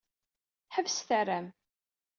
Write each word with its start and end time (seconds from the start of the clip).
Ḥebset 0.75 1.09
arram. 1.19 1.47